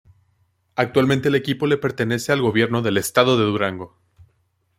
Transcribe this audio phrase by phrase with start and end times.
[0.75, 3.95] Actualmente el equipo le pertenece al gobierno del estado de Durango.